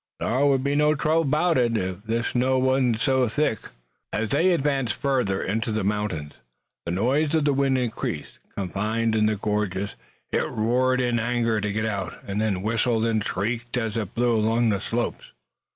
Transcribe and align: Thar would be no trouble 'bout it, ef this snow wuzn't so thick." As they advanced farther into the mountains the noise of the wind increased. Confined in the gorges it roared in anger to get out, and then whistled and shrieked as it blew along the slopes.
Thar 0.19 0.47
would 0.47 0.63
be 0.63 0.73
no 0.73 0.95
trouble 0.95 1.25
'bout 1.25 1.59
it, 1.59 1.77
ef 1.77 1.97
this 2.07 2.29
snow 2.29 2.57
wuzn't 2.59 2.97
so 2.99 3.29
thick." 3.29 3.59
As 4.11 4.29
they 4.31 4.49
advanced 4.49 4.95
farther 4.95 5.43
into 5.43 5.71
the 5.71 5.83
mountains 5.83 6.33
the 6.87 6.91
noise 6.91 7.35
of 7.35 7.45
the 7.45 7.53
wind 7.53 7.77
increased. 7.77 8.39
Confined 8.57 9.13
in 9.13 9.27
the 9.27 9.35
gorges 9.35 9.93
it 10.31 10.49
roared 10.49 11.01
in 11.01 11.19
anger 11.19 11.61
to 11.61 11.71
get 11.71 11.85
out, 11.85 12.17
and 12.25 12.41
then 12.41 12.63
whistled 12.63 13.05
and 13.05 13.23
shrieked 13.23 13.77
as 13.77 13.95
it 13.95 14.15
blew 14.15 14.35
along 14.37 14.69
the 14.69 14.81
slopes. 14.81 15.25